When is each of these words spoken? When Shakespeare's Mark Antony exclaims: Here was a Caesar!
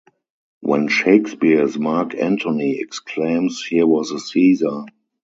When 0.61 0.87
Shakespeare's 0.87 1.77
Mark 1.77 2.15
Antony 2.15 2.79
exclaims: 2.79 3.63
Here 3.63 3.85
was 3.85 4.09
a 4.09 4.17
Caesar! 4.17 4.85